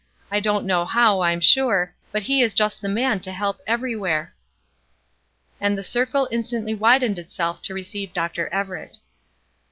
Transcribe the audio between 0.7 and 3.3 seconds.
how, I'm sure; but he is just the man